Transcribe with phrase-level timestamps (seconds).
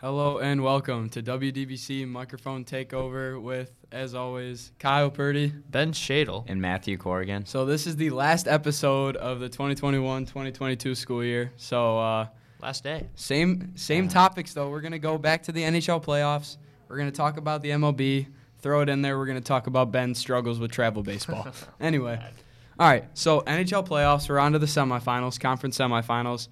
[0.00, 5.52] Hello and welcome to WDBC Microphone Takeover with, as always, Kyle Purdy.
[5.68, 6.44] Ben Shadle.
[6.48, 7.44] and Matthew Corrigan.
[7.44, 11.52] So this is the last episode of the 2021-2022 school year.
[11.58, 12.28] So uh,
[12.62, 13.08] Last day.
[13.14, 14.70] same same topics though.
[14.70, 16.56] We're gonna go back to the NHL playoffs.
[16.88, 18.26] We're gonna talk about the MLB.
[18.60, 19.18] Throw it in there.
[19.18, 21.46] We're gonna talk about Ben's struggles with travel baseball.
[21.80, 22.18] anyway,
[22.78, 23.04] all right.
[23.14, 24.28] So NHL playoffs.
[24.30, 26.48] We're on to the semifinals, conference semifinals.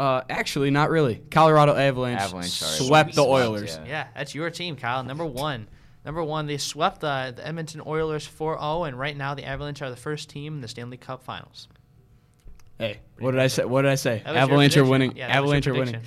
[0.00, 1.16] Uh, actually, not really.
[1.30, 2.88] Colorado Avalanche, Avalanche, sorry.
[2.88, 3.76] swept the Swept, Oilers.
[3.82, 3.86] yeah.
[3.86, 5.04] Yeah, that's your team, Kyle.
[5.04, 5.68] Number one.
[6.06, 9.82] Number one, they swept uh, the Edmonton Oilers 4 0, and right now the Avalanche
[9.82, 11.68] are the first team in the Stanley Cup finals.
[12.78, 13.66] Hey, what did I say?
[13.66, 14.22] What did I say?
[14.24, 15.16] That was your Avalanche are winning.
[15.16, 16.00] Yeah, that was your Avalanche are winning.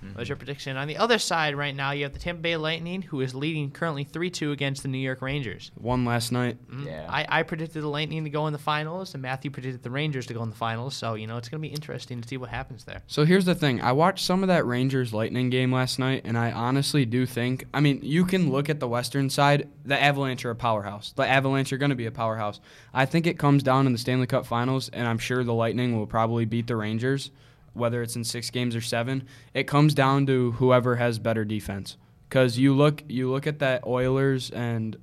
[0.00, 0.14] Prediction.
[0.14, 0.76] That was your prediction.
[0.76, 3.70] On the other side, right now, you have the Tampa Bay Lightning, who is leading
[3.70, 5.70] currently 3 2 against the New York Rangers.
[5.78, 6.56] Won last night.
[6.70, 6.86] Mm.
[6.86, 7.06] Yeah.
[7.08, 10.26] I, I predicted the Lightning to go in the finals, and Matthew predicted the Rangers
[10.26, 10.94] to go in the finals.
[10.94, 13.02] So, you know, it's going to be interesting to see what happens there.
[13.06, 13.80] So here's the thing.
[13.80, 17.66] I watched some of that Rangers Lightning game last night, and I honestly do think.
[17.72, 19.68] I mean, you can look at the Western side.
[19.84, 21.12] The Avalanche are a powerhouse.
[21.12, 22.60] The Avalanche are going to be a powerhouse.
[22.92, 25.96] I think it comes down in the Stanley Cup Finals, and I'm sure the Lightning
[25.96, 27.30] will probably beat the Rangers,
[27.74, 29.26] whether it's in six games or seven.
[29.54, 31.96] It comes down to whoever has better defense.
[32.28, 34.96] Because you look, you look at that Oilers and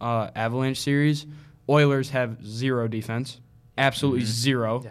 [0.00, 1.26] uh, Avalanche series.
[1.68, 3.40] Oilers have zero defense,
[3.78, 4.32] absolutely mm-hmm.
[4.32, 4.90] zero Yeah.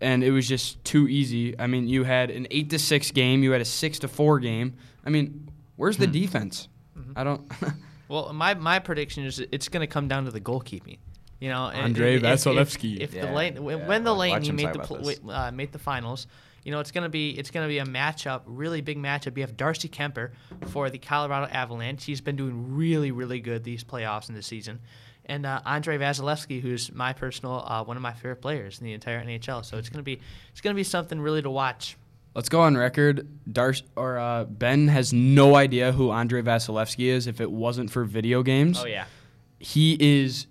[0.00, 1.58] and it was just too easy.
[1.58, 4.38] I mean, you had an eight to six game, you had a six to four
[4.38, 4.74] game.
[5.04, 6.12] I mean, where's the hmm.
[6.12, 6.68] defense?
[6.96, 7.12] Mm-hmm.
[7.16, 7.50] I don't.
[8.08, 10.98] Well, my, my prediction is it's going to come down to the goalkeeping.
[11.44, 13.00] You know, and- Andrei if- if- Vasilevskiy.
[13.00, 15.20] If, the Yeah, Light, when, yeah, when the watch Lightning him made the pl- this.
[15.28, 16.26] uh, made the finals,
[16.64, 19.36] you know it's gonna be it's gonna be a matchup, really big matchup.
[19.36, 20.30] You have Darcy Kuemper
[20.68, 22.02] for the Colorado Avalanche.
[22.04, 24.80] He's been doing really really good these playoffs in this season,
[25.26, 28.94] and uh, Andrei Vasilevskiy, who's my personal uh, one of my favorite players in the
[28.94, 29.62] entire NHL.
[29.66, 30.18] So it's gonna be
[30.52, 31.98] it's gonna be something really to watch.
[32.34, 33.28] Let's go on record.
[33.52, 37.26] Darsh or uh, Ben has no idea who Andrei Vasilevskiy is.
[37.26, 39.04] If it wasn't for video games, Oh yeah.
[39.58, 40.46] he is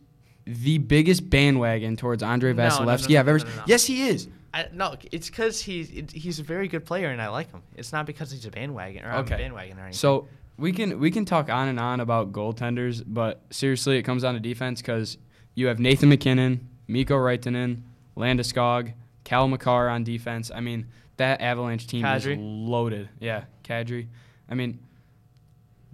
[0.45, 3.39] the biggest bandwagon towards Andrei No, no, no, Vasilevskiy no, I've ever.
[3.39, 3.63] no.
[3.67, 4.27] Yes, he is.
[4.53, 7.63] I, no, it's because he's it, he's a very good player and I like him.
[7.75, 9.35] It's not because he's a bandwagon or I'm Okay.
[9.35, 9.93] a bandwagon or anything.
[9.97, 14.21] So we can we can talk on and on about goaltenders, but seriously, it comes
[14.21, 15.17] down to defense because
[15.55, 17.81] you have Nathan MacKinnon, Mikko Rantanen,
[18.15, 20.51] Landeskog, Cale Makar on defense.
[20.53, 20.85] I mean,
[21.17, 22.33] that Avalanche team Kadri.
[22.33, 23.09] is loaded.
[23.19, 24.07] Yeah, Kadri.
[24.49, 24.79] I mean,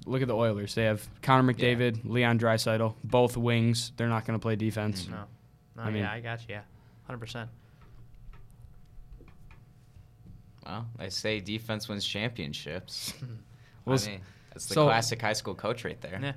[0.09, 0.75] look at the Oilers.
[0.75, 1.57] They have Connor Yeah.
[1.75, 3.91] McDavid, Leon Draisaitl, both wings.
[3.97, 5.07] They're not going to play defense.
[5.07, 5.17] no,
[5.77, 6.55] no, I mean- yeah, I got you.
[6.55, 6.61] Yeah,
[7.05, 7.49] hundred percent.
[10.65, 13.13] Well, they say defense wins championships.
[13.85, 14.21] Well, I mean,
[14.53, 16.19] that's the so- classic high school coach right there.
[16.21, 16.33] Yeah.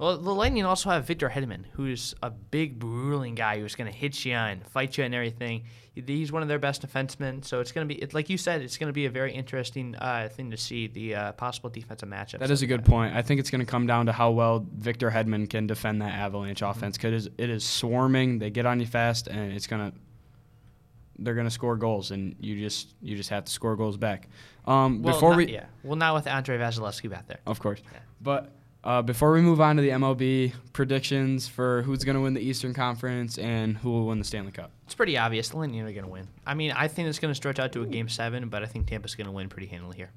[0.00, 3.94] Well, the Lightning also have Victor Hedman, who's a big, grueling guy who's going to
[3.96, 5.64] hit you and fight you and everything.
[5.94, 8.62] He's one of their best defensemen, so it's going to be, it, like you said,
[8.62, 12.08] it's going to be a very interesting uh, thing to see the uh, possible defensive
[12.08, 12.38] matchups.
[12.38, 13.14] That is a good point.
[13.14, 16.14] I think it's going to come down to how well Victor Hedman can defend that
[16.14, 18.38] Avalanche offense because it is swarming.
[18.38, 19.92] They get on you fast, and it's gonna
[21.18, 24.28] they're gonna score goals, and you just you just have to score goals back.
[24.64, 27.40] Um, Well, before not- we, yeah, well, not with Andre Vasilevskiy back there.
[27.46, 27.98] of course, Yeah.
[28.22, 28.50] but
[28.82, 32.40] uh, before we move on to the MLB predictions for who's going to win the
[32.40, 34.70] Eastern Conference and who will win the Stanley Cup.
[34.84, 35.50] It's pretty obvious.
[35.50, 36.28] The Lightning are going to win.
[36.46, 38.66] I mean, I think it's going to stretch out to a game seven, but I
[38.66, 40.10] think Tampa's going to win pretty handily here.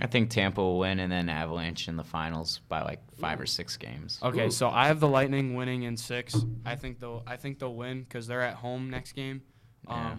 [0.00, 3.46] I think Tampa will win and then Avalanche in the finals by like five or
[3.46, 4.20] six games.
[4.22, 4.50] Okay, Ooh.
[4.50, 6.36] so I have the Lightning winning in six.
[6.64, 9.42] I think they'll I think they'll win because they're at home next game.
[9.88, 10.14] Um, Yeah.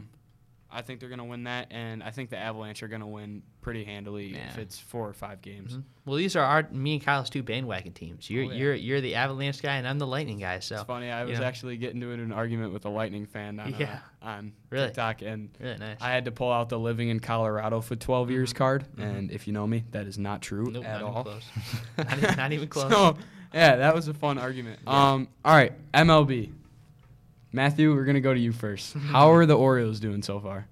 [0.71, 3.83] I think they're gonna win that, and I think the Avalanche are gonna win pretty
[3.83, 5.75] handily if it's four or five games.
[5.75, 5.83] Mhm.
[6.05, 8.29] Well, these are our me and Kyle's two bandwagon teams.
[8.29, 8.53] You're Oh, yeah.
[8.57, 10.59] you're you're the Avalanche guy, and I'm the Lightning guy.
[10.59, 11.09] So It's funny.
[11.09, 11.45] I was know.
[11.45, 13.99] actually getting into an argument with a Lightning fan on Yeah.
[14.21, 14.85] uh, on Really?
[14.87, 15.97] TikTok, and really nice.
[16.01, 18.57] I had to pull out the living in Colorado for 12 years Mhm.
[18.57, 18.85] card.
[18.95, 19.03] Mhm.
[19.03, 21.23] And if you know me, that is not true Nope, at not even all.
[21.23, 21.45] close.
[21.97, 22.91] Not even- not even close.
[22.91, 23.17] So,
[23.53, 24.79] yeah, that was a fun argument.
[24.85, 25.11] Yeah.
[25.13, 26.51] Um, all right, MLB.
[27.51, 28.93] Matthew, we're gonna go to you first.
[28.93, 30.67] How are the Orioles doing so far?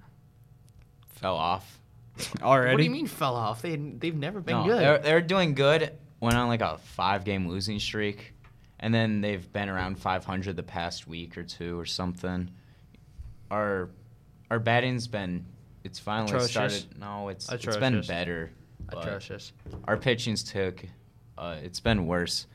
[1.07, 1.79] Fell off.
[2.41, 2.73] Already?
[2.73, 3.61] What do you mean fell off?
[3.61, 4.79] They they've never been No, good.
[4.79, 5.91] They're, they're doing good.
[6.19, 8.33] Went on like a five game losing streak.
[8.79, 12.51] And then they've been around 500 the past week or two or something.
[13.49, 13.89] Our
[14.51, 15.45] our batting's been
[15.83, 16.51] it's finally Atrocious.
[16.51, 16.99] started.
[16.99, 18.51] No, it's it's been better.
[18.89, 19.51] Atrocious.
[19.85, 20.85] Our pitching's took
[21.37, 22.45] uh, it's been worse.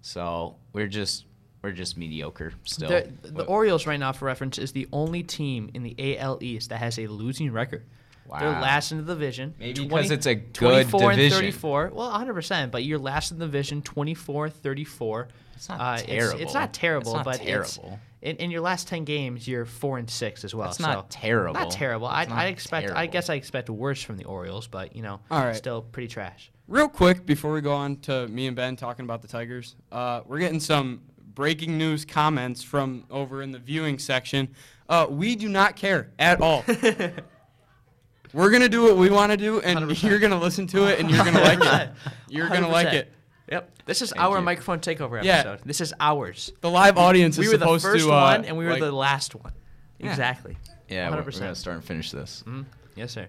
[0.00, 1.26] So we're just
[1.62, 2.88] we're just mediocre still.
[2.88, 6.70] The, the Orioles right now, for reference, is the only team in the AL East
[6.70, 7.84] that has a losing record.
[8.26, 8.40] Wow.
[8.40, 9.54] They're last in the division.
[9.58, 11.24] Maybe because it's a good 24 division.
[11.24, 11.90] and 34.
[11.94, 15.28] Well, 100%, but you're last in the division, 24 34.
[15.54, 16.40] It's not Uh, terrible.
[16.40, 17.98] It's, not terrible, It's not but it's terrible.
[18.20, 20.68] in, in your last 10 games, you're 4 and 6 as well.
[20.68, 21.54] That's not terrible.
[21.54, 22.06] Not terrible.
[22.06, 25.20] I, not I expect I guess I expect worse from the Orioles, but you know,
[25.30, 25.56] All right.
[25.56, 26.52] still pretty trash.
[26.68, 30.20] Real quick before we go on to me and Ben talking about the Tigers, uh,
[30.26, 31.00] we're getting some
[31.38, 34.48] breaking news comments from over in the viewing section.
[34.88, 36.64] Uh, we do not care at all.
[38.32, 40.02] we're gonna do what we want to do, and 100%.
[40.02, 41.90] you're gonna listen to it, and you're gonna like it.
[42.28, 42.92] You're gonna like 100%.
[42.94, 43.12] it.
[43.52, 43.70] Yep.
[43.86, 44.42] This is Thank our you.
[44.44, 45.36] microphone takeover Yeah.
[45.38, 45.60] episode.
[45.64, 46.52] This is ours.
[46.60, 48.10] The live audience We is were the supposed first to.
[48.12, 49.52] Uh, one and we were like- the last one.
[50.00, 50.10] Yeah.
[50.10, 50.56] Exactly.
[50.88, 51.38] Yeah, we're, we're 100%.
[51.38, 52.42] gonna start and finish this.
[52.48, 52.64] Mhm.
[52.96, 53.28] Yes, sir.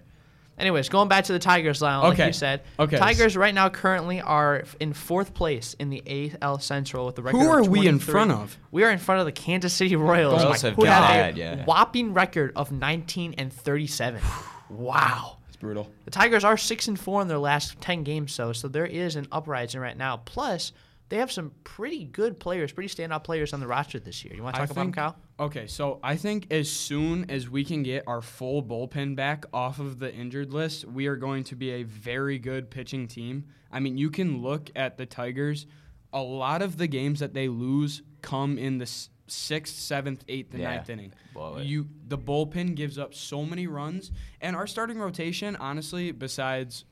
[0.58, 2.98] Anyways, going back to the Tigers, Lyle, like you said, Okay.
[2.98, 7.38] Tigers right now currently are in fourth place in the AL Central with the record.
[7.38, 8.58] Who of are we in front of?
[8.70, 11.38] We are in front of the Kansas City Royals, Royals have who been have a
[11.38, 11.64] yeah.
[11.64, 14.20] whopping record of 19 and 37.
[14.68, 15.38] wow.
[15.48, 15.90] It's brutal.
[16.04, 19.16] The Tigers are six and four in their last ten games, so so there is
[19.16, 20.18] an uprising right now.
[20.18, 20.72] Plus,
[21.10, 24.32] they have some pretty good players, pretty standout players on the roster this year.
[24.34, 25.16] You want to I talk about them, Kyle?
[25.40, 29.80] Okay, so I think as soon as we can get our full bullpen back off
[29.80, 33.46] of the injured list, we are going to be a very good pitching team.
[33.72, 35.66] I mean, you can look at the Tigers.
[36.12, 38.90] A lot of the games that they lose come in the
[39.26, 41.12] sixth, seventh, eighth, and Yeah, ninth inning.
[41.34, 41.58] blow.
[41.58, 46.84] You the bullpen gives up so many runs, and our starting rotation, honestly, besides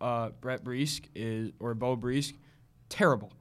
[0.00, 2.34] uh, Brett Brieske is or Beau Brieske,
[2.90, 3.32] terrible.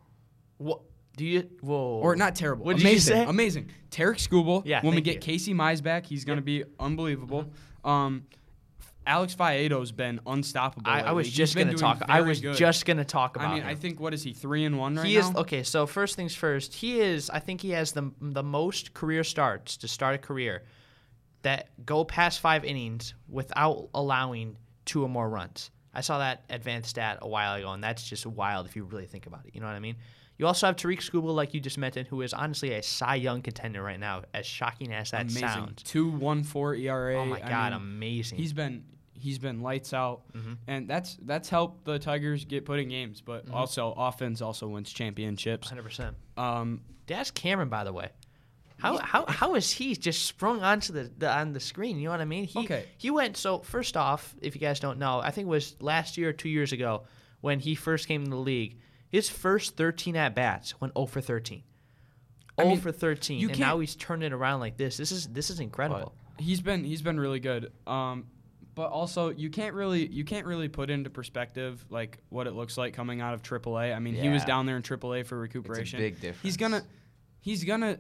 [0.62, 0.82] What
[1.18, 1.50] do you?
[1.62, 2.00] Whoa.
[2.02, 2.66] Or not terrible.
[2.66, 3.16] What did you amazing.
[3.16, 3.24] say?
[3.26, 3.70] Amazing.
[3.90, 4.64] Tarik Skubal.
[4.66, 5.20] Yeah, When we get you.
[5.20, 7.52] Casey Mize back, he's going to be unbelievable.
[7.84, 8.24] Um,
[9.06, 10.90] Alex Faedo's been unstoppable.
[10.90, 11.26] I, I was.
[11.26, 12.04] He's just gonna talk.
[12.08, 12.56] I was good.
[12.56, 13.50] just gonna talk about.
[13.50, 13.70] I mean, him.
[13.70, 15.30] I think what is he three and one right he now?
[15.30, 15.64] is okay.
[15.64, 17.30] So first things first, he is.
[17.32, 20.64] I think he has the the most career starts to start a career
[21.42, 24.56] that go past five innings without allowing
[24.86, 25.72] two or more runs.
[25.94, 29.08] I saw that advanced stat a while ago, and that's just wild if you really
[29.08, 29.56] think about it.
[29.56, 29.96] You know what I mean?
[30.42, 33.44] You also have Tarik Skubal, like you just mentioned, who is honestly a Cy Young
[33.44, 34.24] contender right now.
[34.34, 35.42] As shocking as that amazing.
[35.48, 35.84] sounds.
[35.84, 37.16] Two one four ERA.
[37.16, 38.40] Oh my I God, mean, amazing.
[38.40, 38.84] He's been
[39.14, 40.58] he's been lights out, Mhm.
[40.68, 43.22] and that's that's helped the Tigers get put in games.
[43.22, 43.54] But Mhm.
[43.54, 45.70] also offense also wins championships.
[45.72, 46.16] 100%.
[46.38, 48.10] Um, Daz Cameron, by the way.
[48.80, 52.00] How, how, how is he just sprung onto the, the on the screen?
[52.00, 52.46] You know what I mean?
[52.46, 52.86] He, Okay.
[52.98, 56.18] He went so first off, if you guys don't know, I think it was last
[56.18, 57.04] year or two years ago
[57.42, 58.80] when he first came in the league.
[59.12, 61.64] His first 13 at bats went 0 for 13.
[62.58, 64.98] I 0 mean, for 13, you and now he's turned it around like this.
[64.98, 66.14] This is this is incredible.
[66.40, 67.72] he's been he's been really good.
[67.86, 68.26] Um,
[68.74, 72.78] but also you can't really you can't really put into perspective like what it looks
[72.78, 73.96] like coming out of AAA.
[73.96, 76.00] I mean, he was down there in AAA for recuperation.
[76.00, 76.42] big difference.
[76.42, 76.84] He's gonna
[77.42, 78.00] he's gonna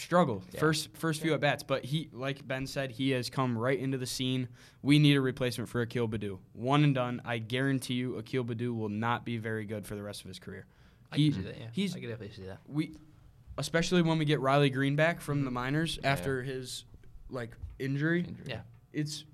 [0.00, 0.60] struggle Yeah.
[0.60, 3.98] first first few at bats, but he like Ben said, he has come right into
[3.98, 4.48] the scene.
[4.82, 6.38] We need a replacement for Akil Baddoo.
[6.54, 7.20] One and done.
[7.24, 10.38] I guarantee you, Akil Baddoo will not be very good for the rest of his
[10.38, 10.66] career.
[11.12, 11.58] I He- can see that.
[11.58, 12.58] Yeah, he's I can definitely see that.
[12.66, 12.96] we
[13.58, 16.10] especially when we get Riley Greene back from the minors Yeah.
[16.12, 16.84] after his
[17.28, 18.20] like injury.
[18.20, 18.44] Injury.
[18.46, 18.60] Yeah.
[18.92, 19.24] It's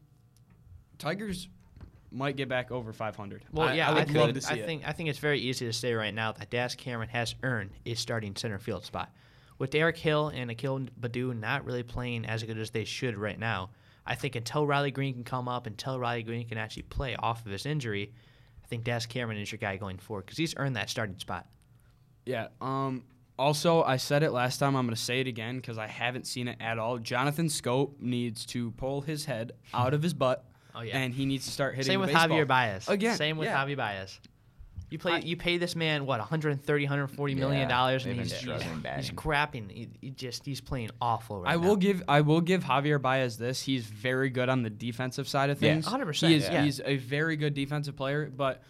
[0.98, 1.48] Tigers
[2.10, 3.44] might get back over 500.
[3.52, 4.66] Well, I, yeah, I I, would think love to see I it.
[4.66, 7.70] think I think it's very easy to say right now that Daz Cameron has earned
[7.84, 9.12] a starting center field spot.
[9.58, 13.38] With Derek Hill and Akil Baddoo not really playing as good as they should right
[13.38, 13.70] now,
[14.06, 17.44] I think until Riley Greene can come up, until Riley Greene can actually play off
[17.44, 18.12] of his injury,
[18.62, 21.46] I think Daz Cameron is your guy going forward because he's earned that starting spot.
[22.24, 22.48] Yeah.
[22.60, 23.04] Um.
[23.38, 24.74] Also, I said it last time.
[24.76, 26.96] I'm going to say it again because I haven't seen it at all.
[26.98, 30.42] Jonathan Schoop needs to pull his head out of his butt,
[30.74, 30.96] Oh yeah.
[30.98, 31.90] and he needs to start hitting.
[31.92, 32.28] Same with baseball.
[32.28, 32.88] Javier Baez.
[32.88, 33.62] Again, Same with yeah.
[33.64, 34.18] Javier Baez.
[34.90, 35.12] You play.
[35.14, 38.64] I- you pay this man what 130, 140 million Yeah, dollars, and he's, he's, he's
[38.82, 39.16] batting.
[39.16, 39.70] crapping.
[39.70, 41.66] He, he just he's playing awful right I now.
[41.68, 43.62] will give I will give Javier Baez this.
[43.62, 45.74] He's very good on the defensive side of Yeah.
[45.74, 45.86] things.
[45.86, 46.62] 100%, He yeah.
[46.62, 48.62] He's a very good defensive player, but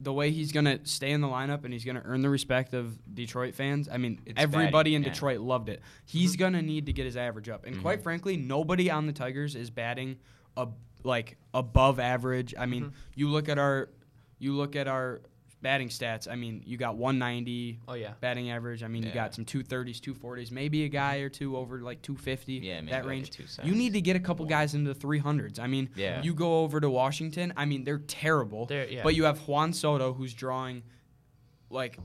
[0.00, 2.96] the way he's gonna stay in the lineup and he's gonna earn the respect of
[3.14, 3.88] Detroit fans.
[3.92, 5.08] I mean, It's everybody batting, in yeah.
[5.10, 5.82] Detroit loved it.
[6.06, 7.82] He's gonna need to get his average up, and Mm-hmm.
[7.82, 10.16] quite frankly, nobody on the Tigers is batting
[10.56, 10.68] a
[11.04, 12.54] like above average.
[12.58, 12.94] I mean, Mm-hmm.
[13.16, 13.88] you look at our
[14.38, 15.20] you look at our
[15.60, 16.28] batting stats.
[16.30, 18.12] I mean, you got 190 Oh yeah.
[18.20, 18.82] batting average.
[18.82, 22.52] I mean, you got some 230s, 240s, maybe a guy or two over like 250.
[22.54, 23.38] Yeah, maybe that like range.
[23.64, 25.58] You need to get a couple guys into the 300s.
[25.58, 26.22] I mean, Yeah.
[26.22, 27.52] you go over to Washington.
[27.56, 28.66] I mean, they're terrible.
[28.66, 29.02] They're- yeah.
[29.02, 30.82] But you have Juan Soto who's drawing
[31.70, 31.98] like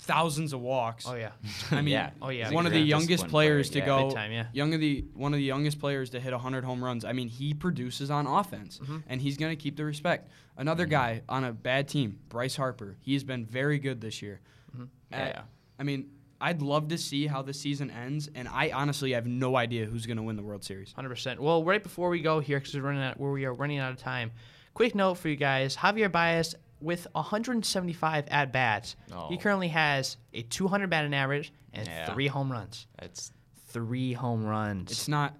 [0.00, 1.06] thousands of walks.
[1.06, 1.30] Oh yeah.
[1.70, 2.10] I mean, Yeah.
[2.22, 2.50] Oh, yeah.
[2.50, 3.98] one of the youngest players player, to yeah.
[3.98, 4.46] go Big time, yeah.
[4.52, 7.04] young of the one of the youngest players to hit 100 home runs.
[7.04, 8.98] I mean, he produces on offense, Mm-hmm.
[9.08, 10.30] and he's going to keep the respect.
[10.56, 12.96] Another guy on a bad team, Bryce Harper.
[13.00, 14.40] He's been very good this year.
[14.74, 14.84] Mm-hmm.
[15.12, 15.42] At- Yeah.
[15.78, 19.56] I mean, I'd love to see how the season ends, and I honestly have no
[19.56, 20.92] idea who's going to win the World Series.
[20.92, 21.40] Hundred percent.
[21.40, 23.90] Well, right before we go here, because we're running out, where we are running out
[23.92, 24.30] of time,
[24.74, 29.28] quick note for you guys: Javier Baez with 175 at bats, Oh.
[29.28, 32.12] he currently has a 200 batting average and Yeah.
[32.12, 32.86] three home runs.
[33.00, 33.32] It's
[33.70, 34.90] Three home runs.
[34.90, 35.34] It's not.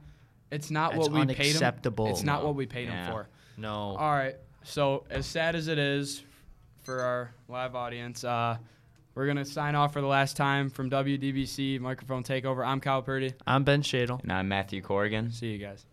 [0.51, 1.73] It's not That's what we paid him.
[2.07, 2.47] It's not No.
[2.49, 3.27] what we paid him for.
[3.57, 3.97] no.
[3.97, 4.37] All right.
[4.65, 6.23] So as sad as it is
[6.83, 8.59] for our live audience, uh,
[9.15, 12.67] we're gonna sign off for the last time from WDBC Microphone Takeover.
[12.67, 13.33] I'm Kyle Purdy.
[13.47, 14.23] I'm Ben Shadle.
[14.23, 15.33] and I'm Matthew Corrigan.
[15.33, 15.87] See you guys.